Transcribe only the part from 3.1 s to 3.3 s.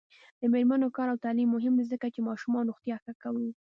کو.